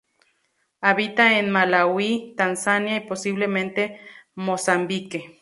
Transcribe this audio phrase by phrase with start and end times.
[0.81, 3.99] Habita en Malaui, Tanzania y posiblemente
[4.33, 5.37] Mozambique.